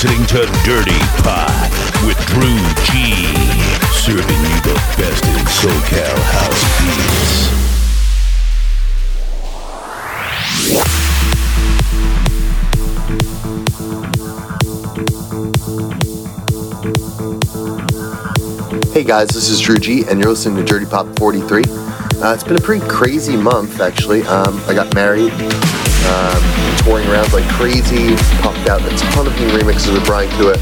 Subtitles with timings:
[0.00, 1.50] listening to Dirty Pop
[2.06, 2.94] with Drew G,
[3.90, 7.48] serving you the best in SoCal house beats.
[18.92, 21.64] Hey guys, this is Drew G, and you're listening to Dirty Pop 43.
[22.22, 24.22] Uh, it's been a pretty crazy month, actually.
[24.22, 25.32] Um, I got married
[26.06, 26.42] um,
[26.84, 30.58] touring around like crazy, pumped out a ton of new remixes with Brian Kuett,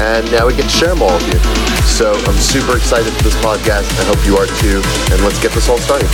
[0.00, 1.40] and now we get to share them all with you.
[1.84, 3.88] So I'm super excited for this podcast.
[4.00, 6.08] I hope you are too, and let's get this all started.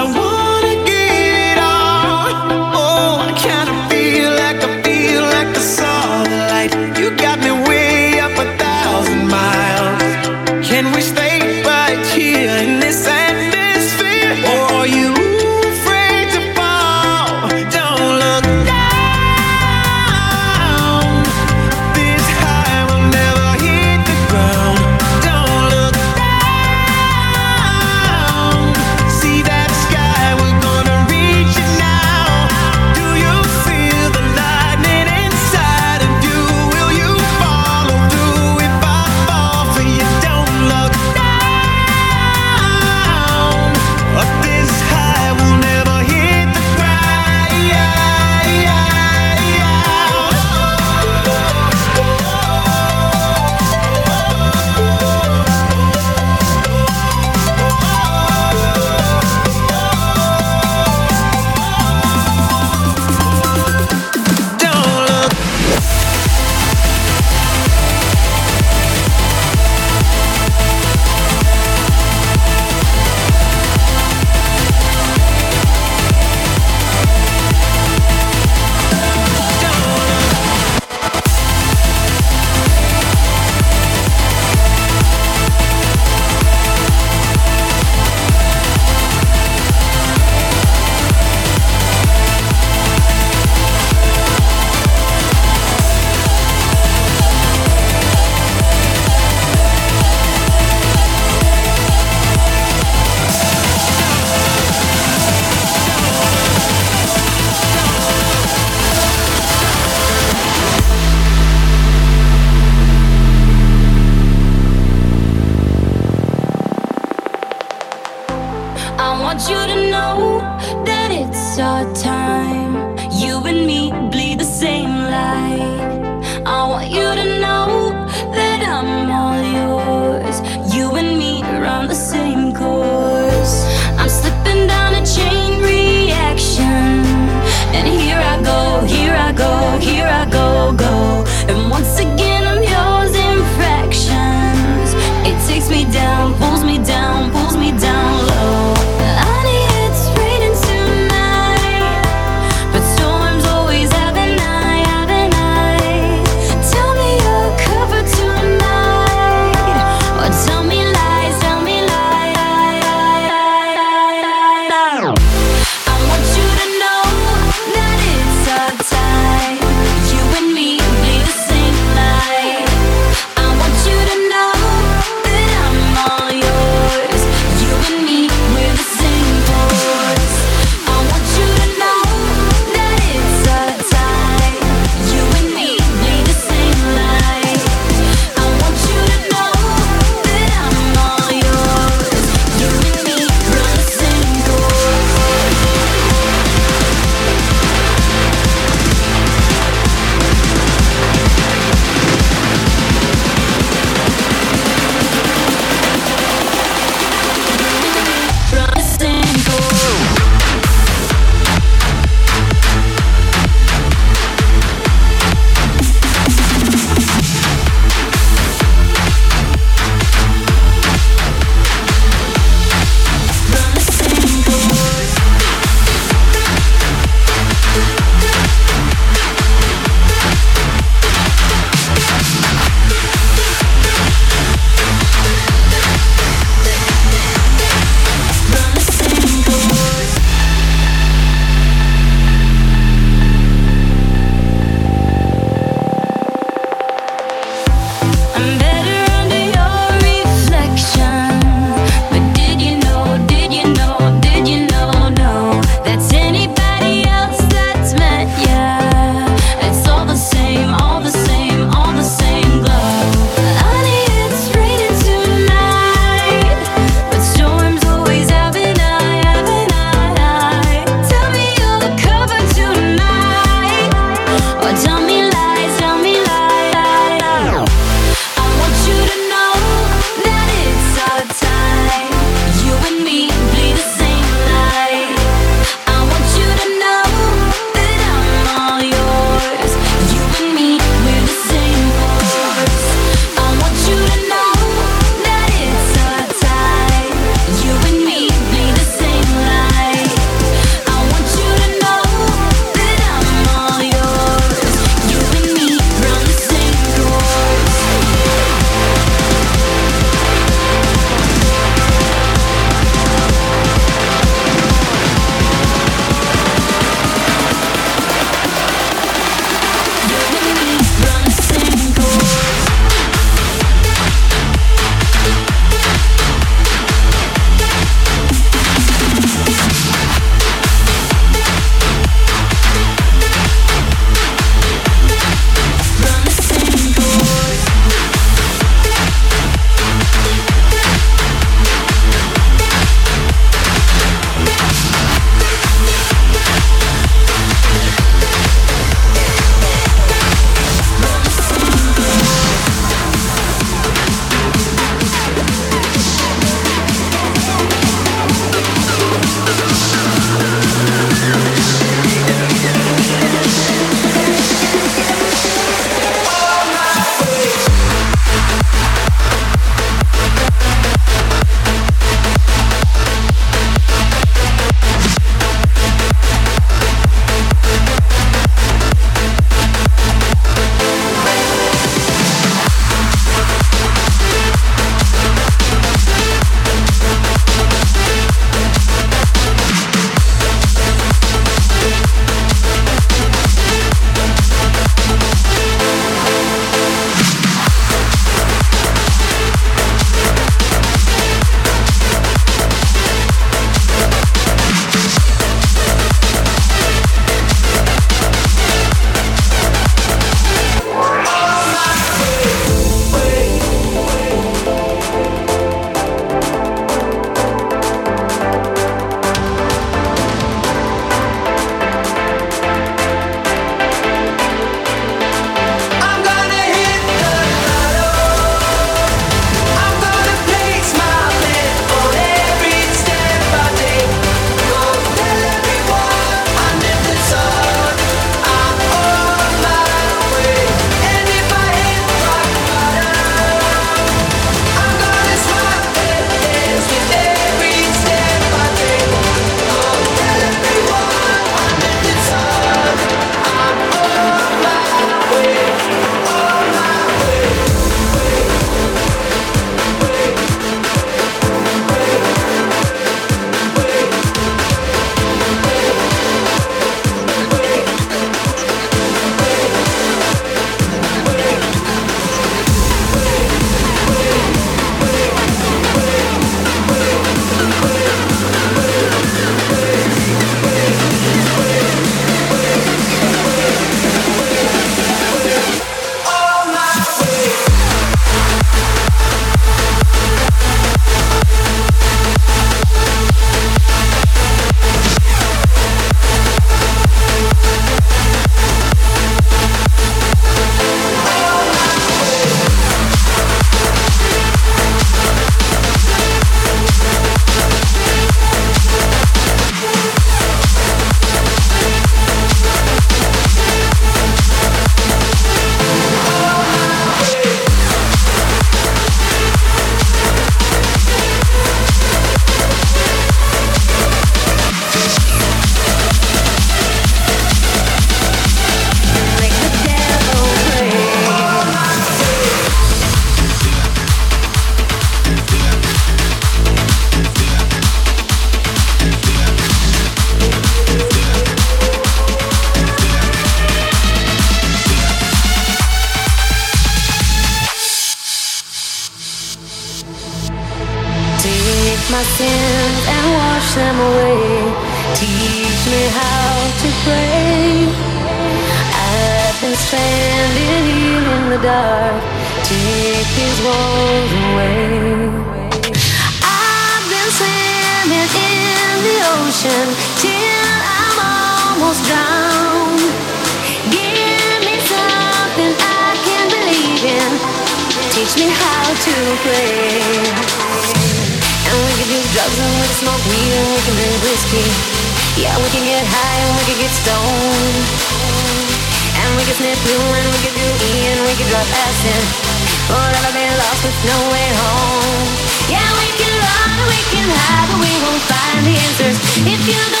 [599.43, 600.00] If you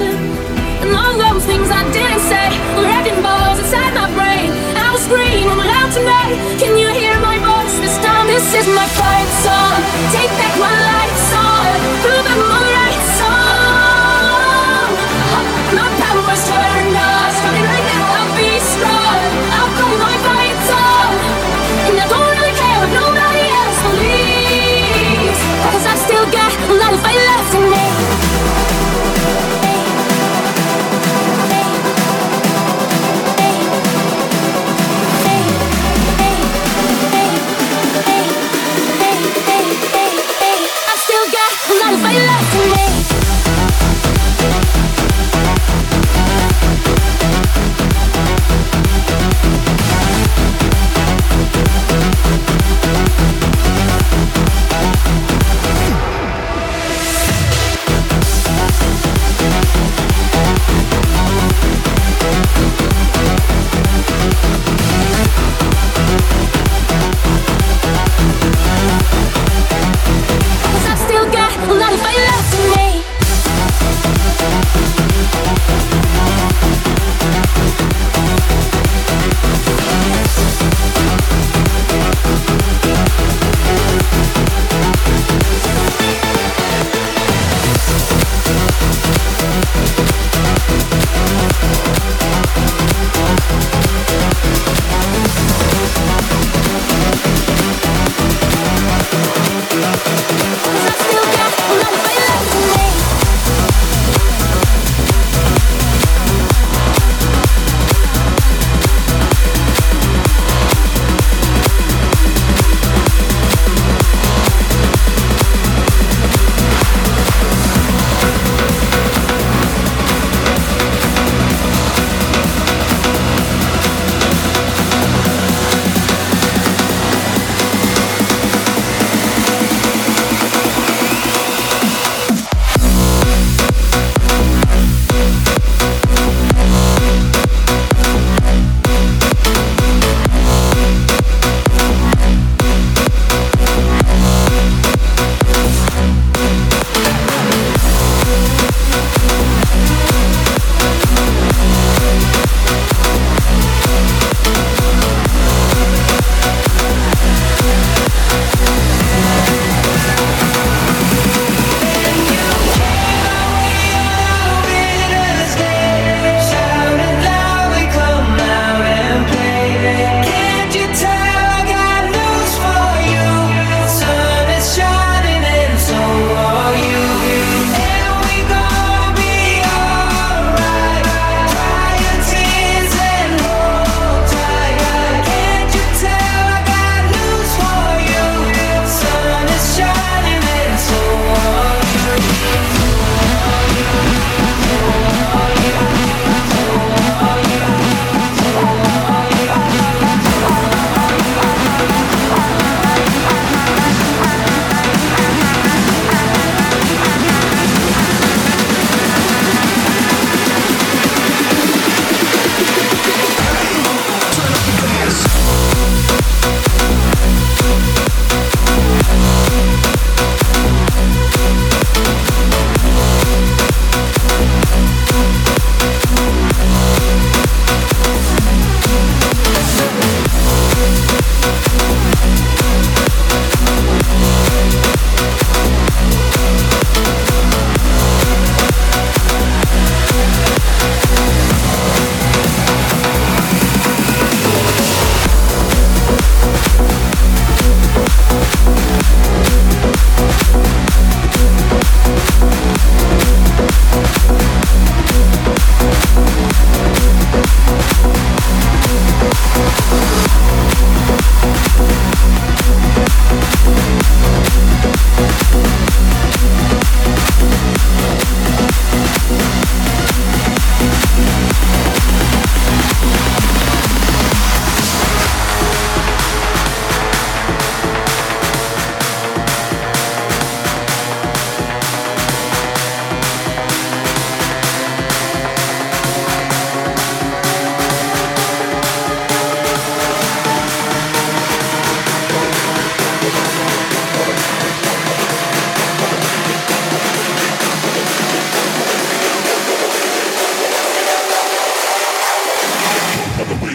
[0.00, 0.16] an.
[0.82, 4.50] And all those things I didn't say were wrecking balls inside my brain.
[4.78, 6.36] I will scream, I'm loud tonight.
[6.62, 8.26] Can you hear my voice this time?
[8.26, 9.78] This is my fight song.
[10.14, 10.97] Take back my life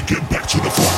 [0.07, 0.92] get back to the fire.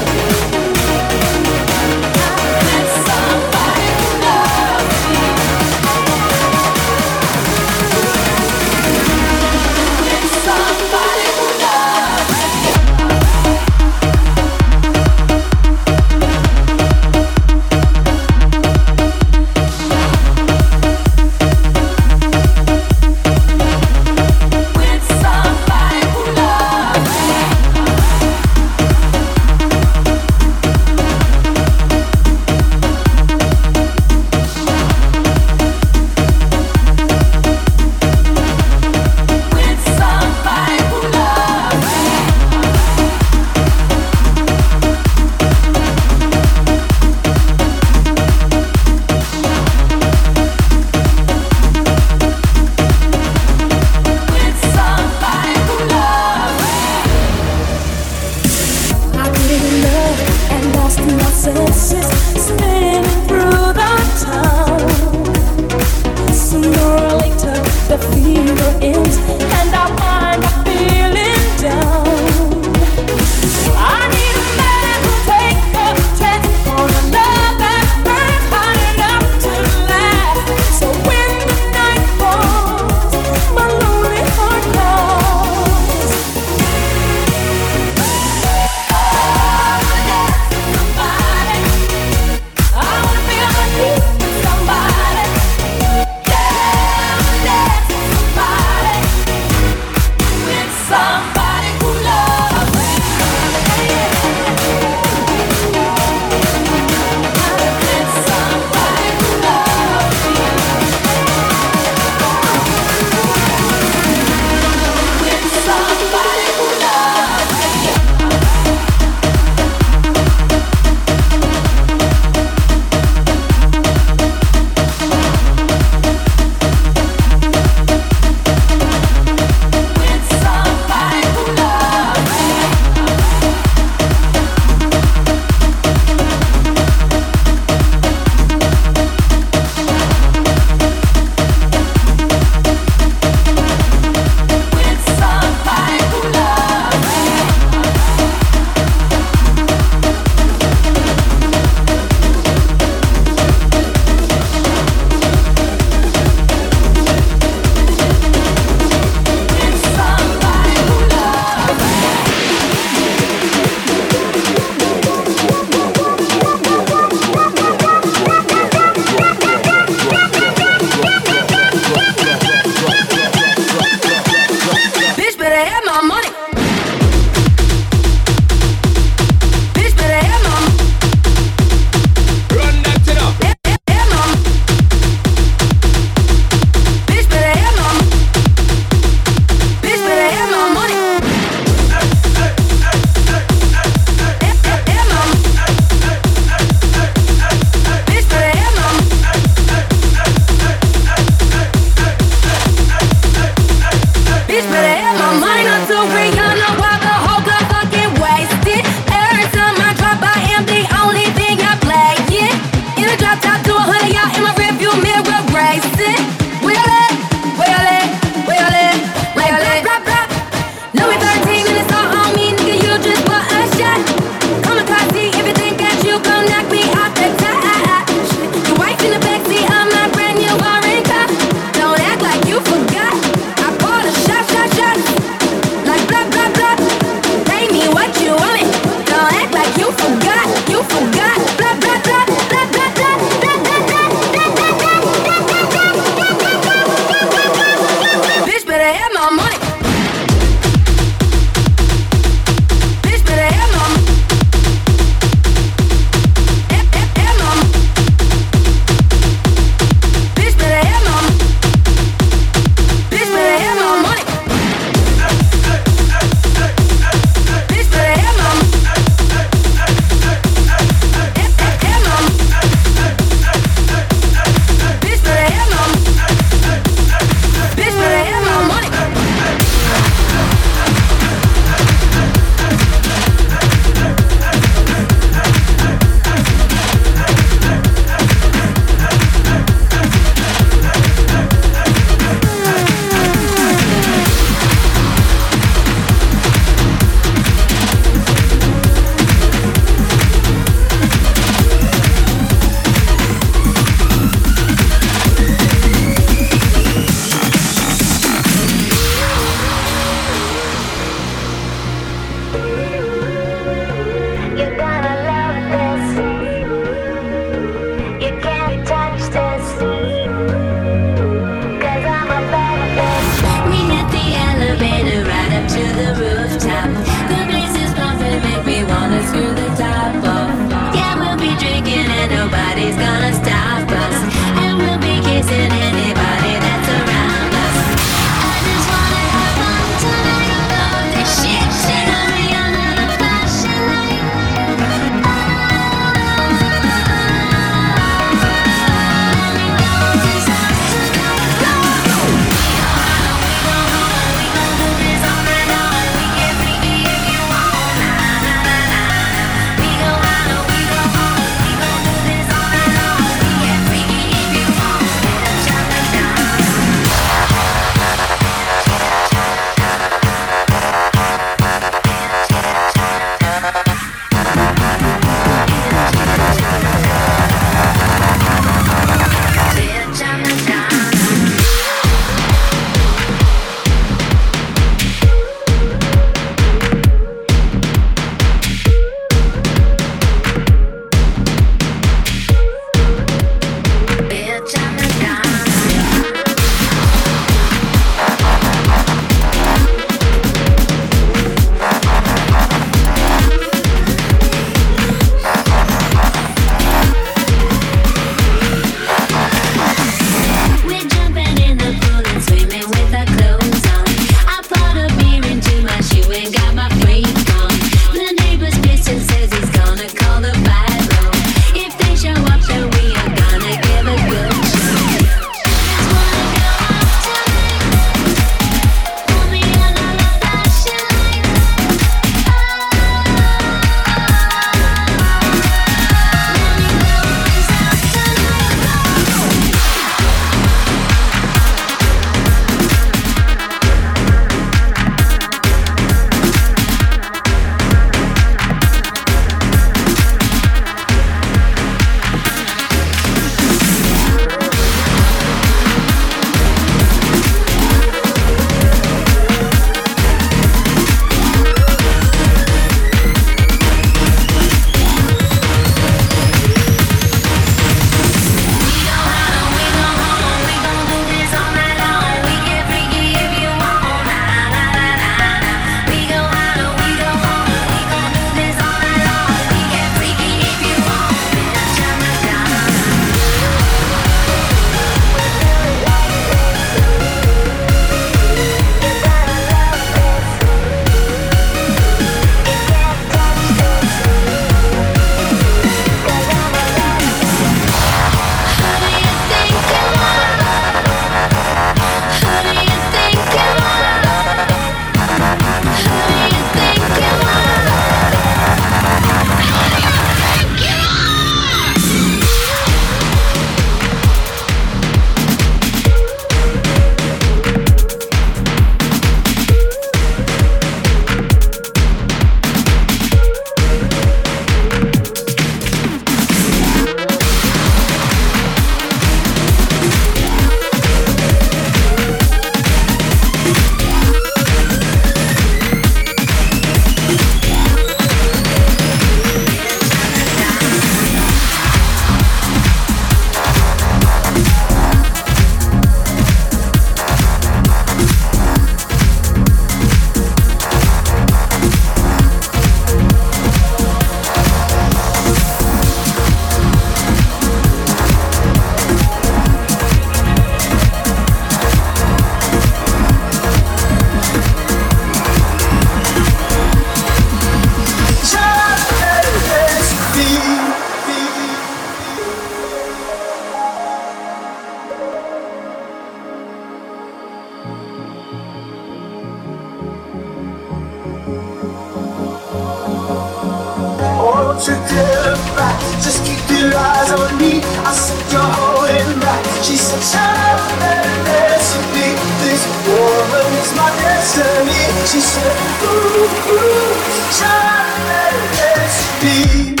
[584.81, 585.99] to get back.
[586.25, 587.81] Just keep your eyes on me.
[588.01, 589.61] I said you're holding back.
[589.83, 592.27] She said, Shut up and dance with me.
[592.65, 595.05] This woman is my destiny.
[595.29, 597.13] She said, Ooh, ooh,
[597.53, 600.00] shut up and dance with me.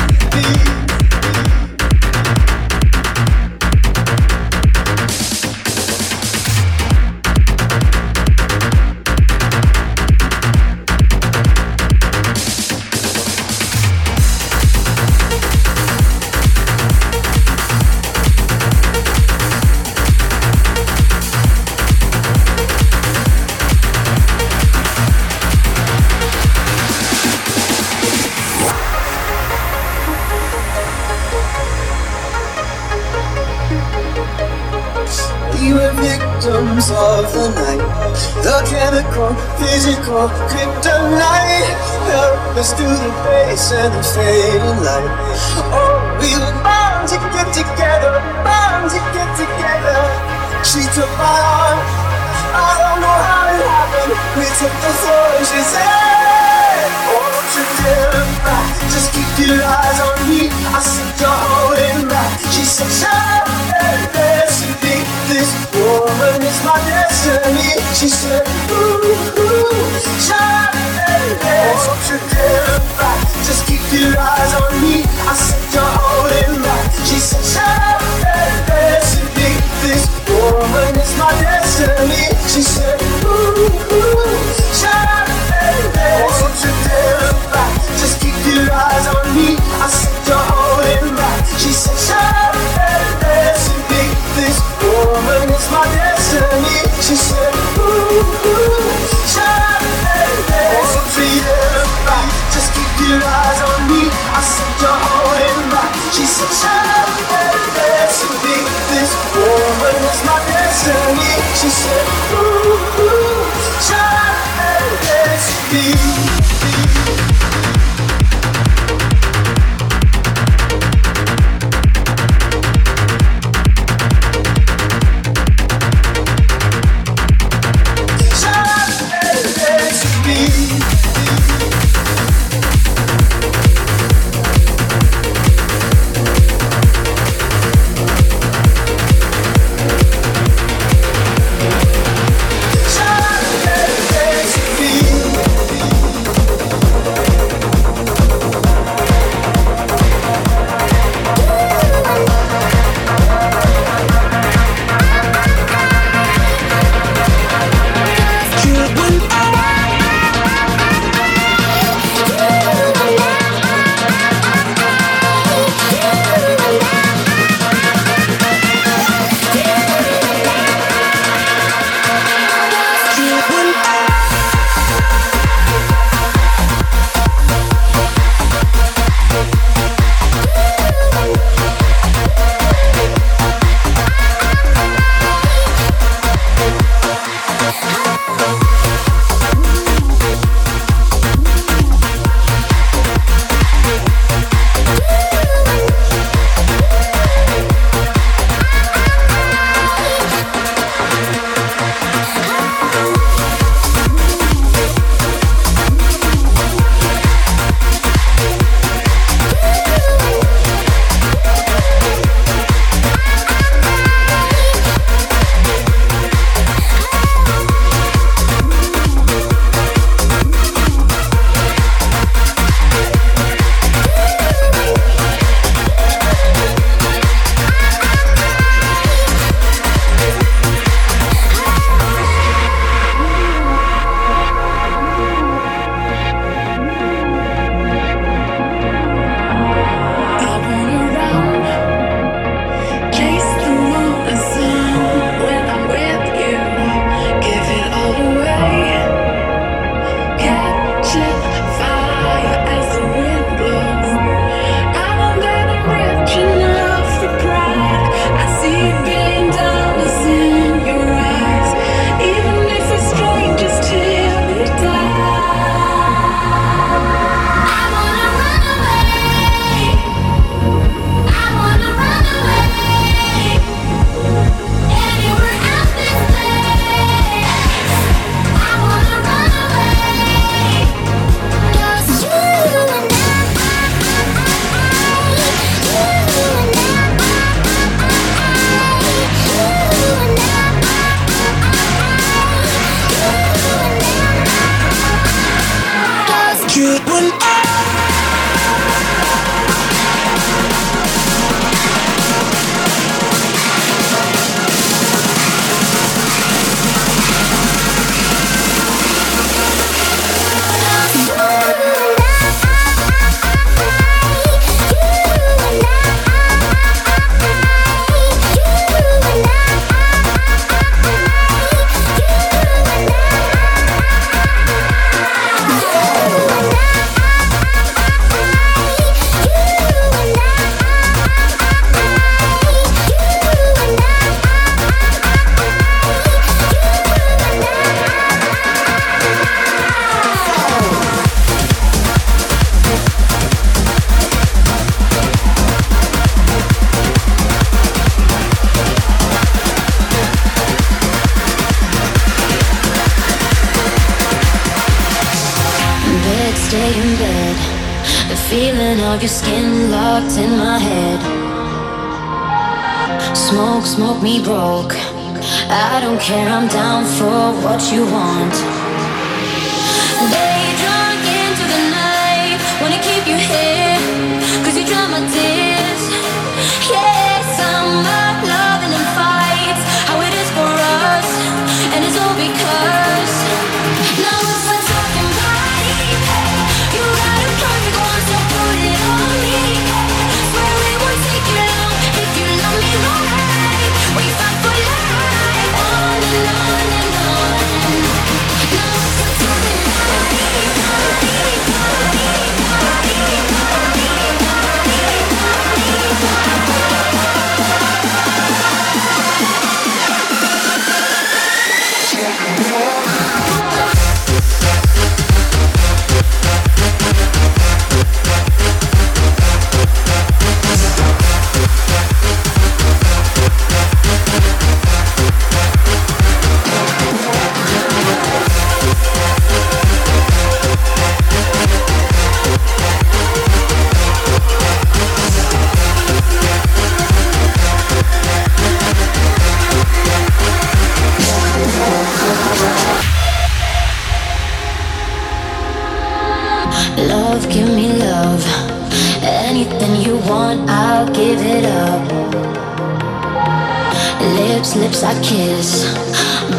[455.03, 455.85] I kiss.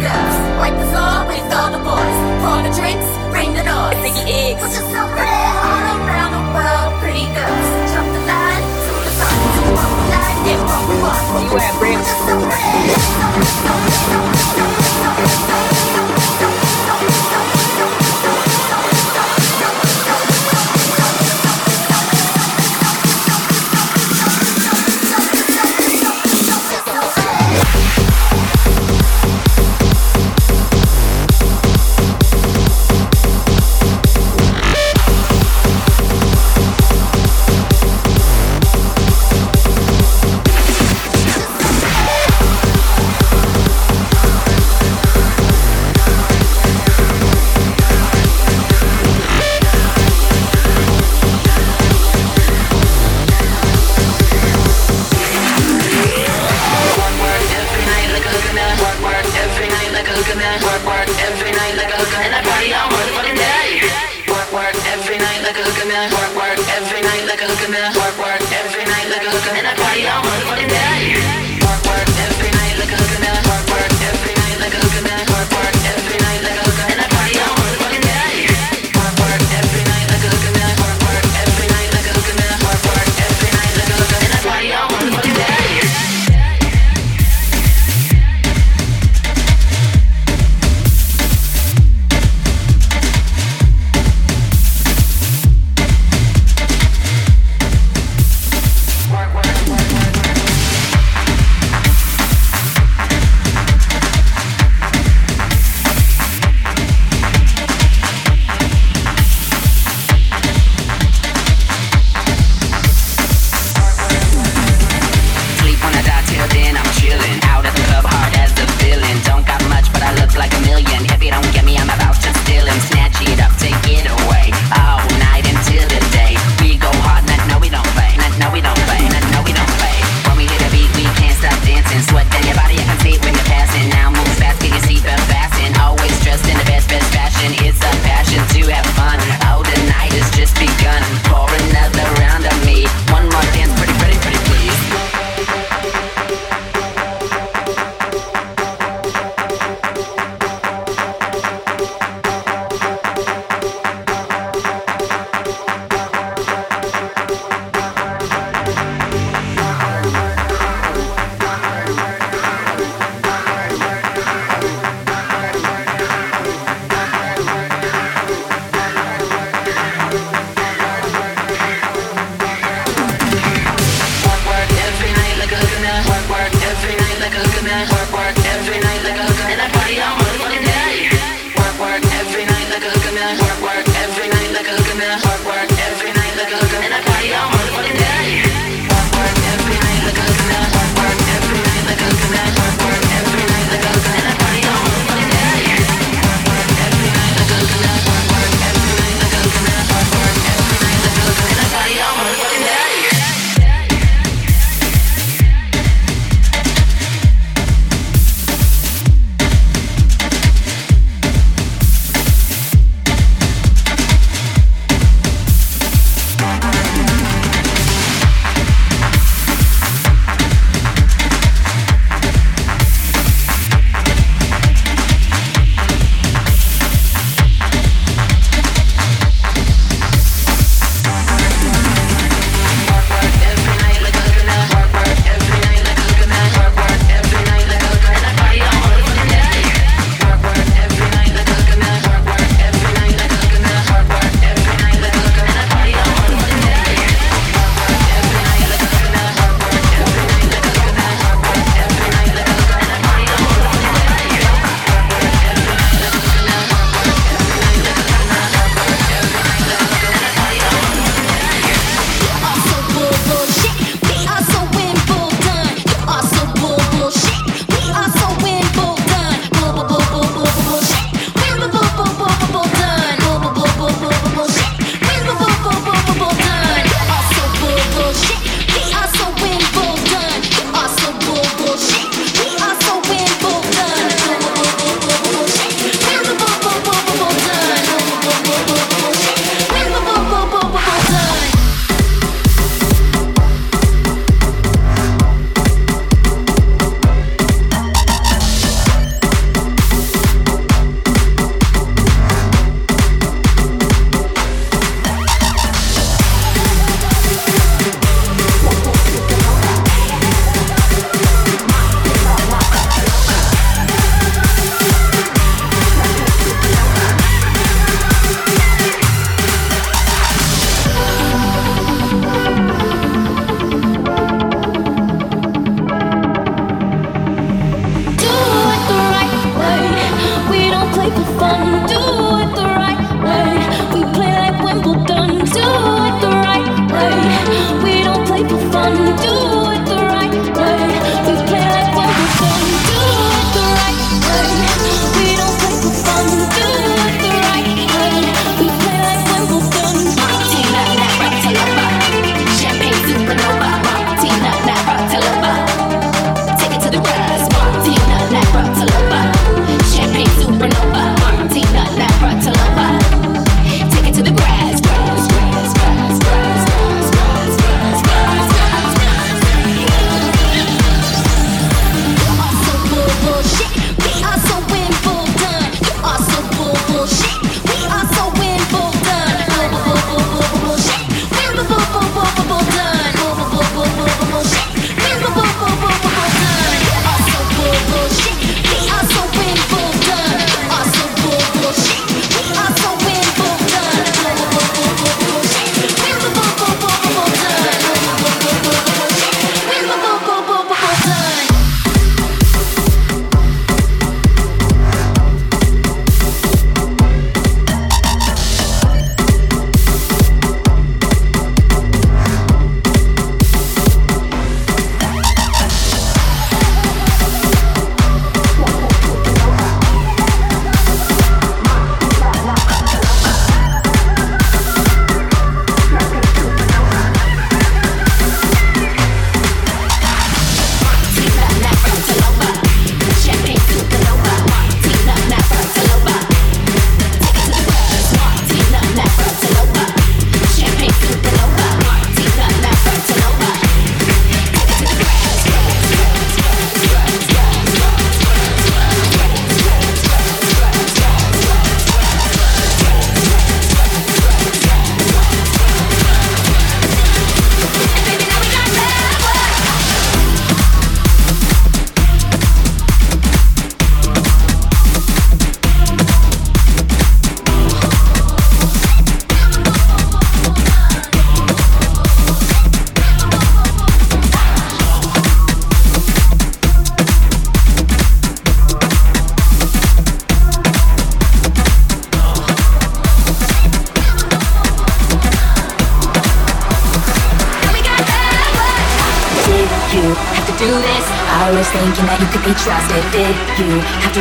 [0.00, 0.36] girls.
[0.58, 2.18] wipe the floor with all the boys.
[2.40, 4.00] Pour the drinks, bring the noise.
[4.00, 4.60] Take your eggs.
[4.64, 6.90] Put yourself pretty all around the world.
[7.04, 7.68] Pretty girls.
[7.92, 9.36] Jump the line to the sun.
[9.54, 10.96] To walk the line, get walk the
[11.44, 11.74] You at
[15.36, 15.49] bricks.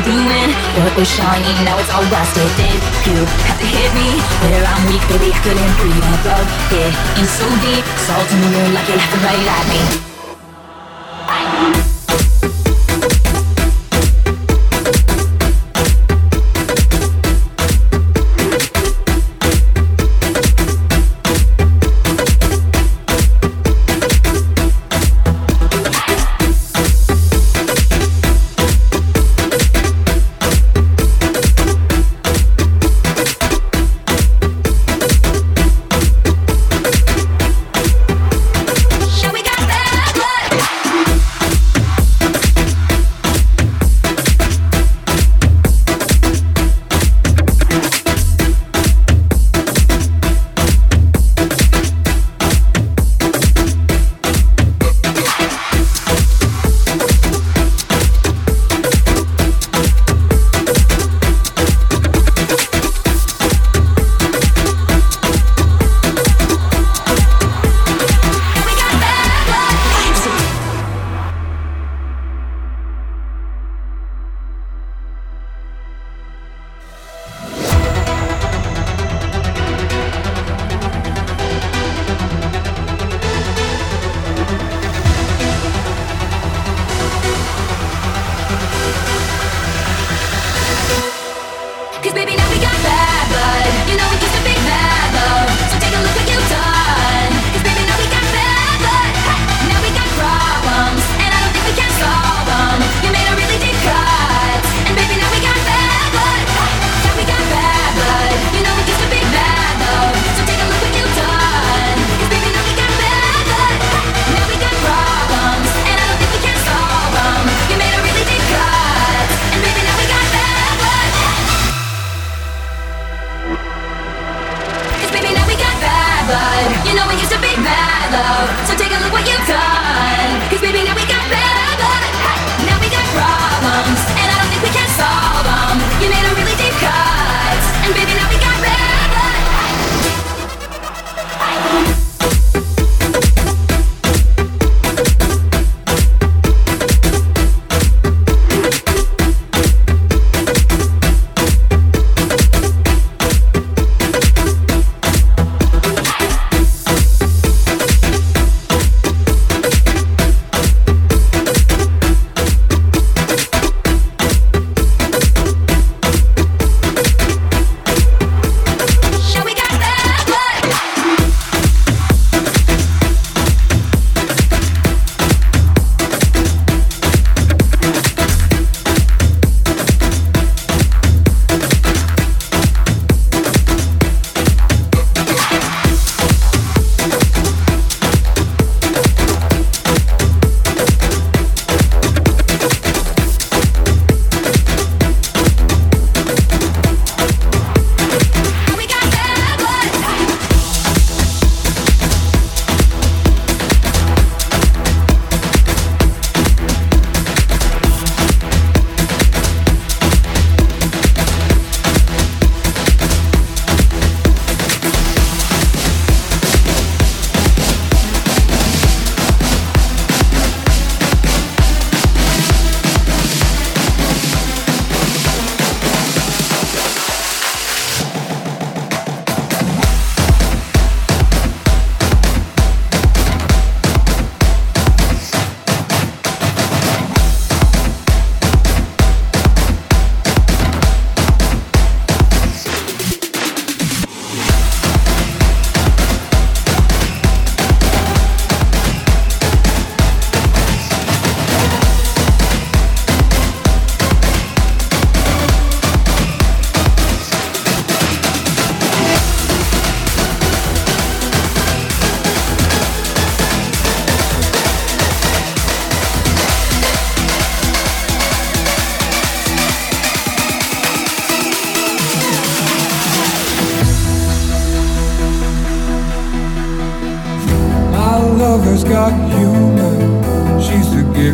[0.04, 1.56] To what was shining?
[1.66, 2.50] Now it's all rusted.
[2.56, 4.10] Did you have to hit me
[4.48, 5.32] where I'm weak, baby?
[5.34, 6.04] I couldn't breathe.
[6.04, 6.48] And the bug
[7.20, 10.09] in so deep, salt in the wound like it happened right at me.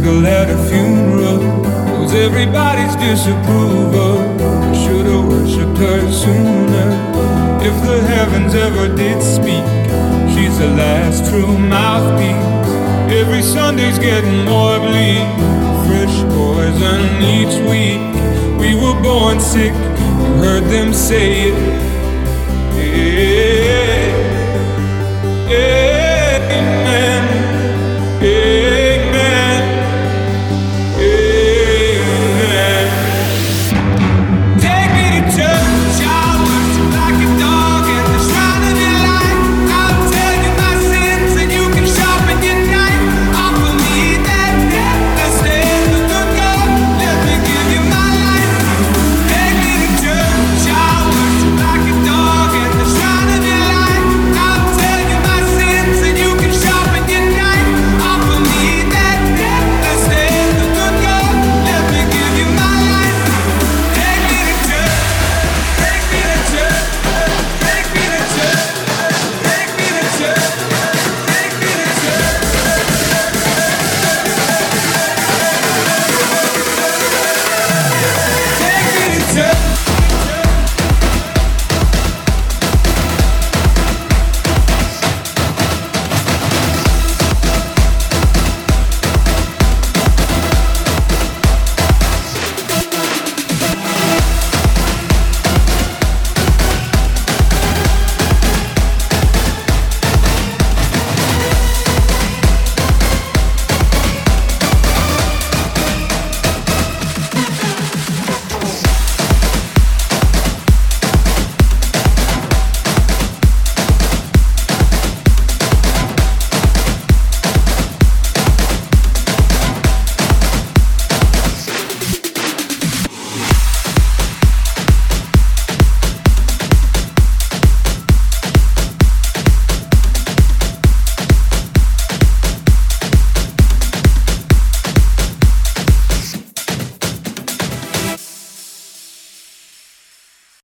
[0.05, 1.39] The letter funeral
[1.99, 4.21] was everybody's disapprover
[4.81, 6.89] should go should turn sooner
[7.65, 9.65] if the heavens ever did speak,
[10.35, 12.45] she's the last true mouthpiece.
[13.11, 15.25] Every Sunday's getting more bleak.
[15.87, 18.03] fresh poison each week.
[18.59, 21.57] We were born sick, you heard them say it.
[22.77, 23.99] Yeah,
[25.49, 25.94] yeah.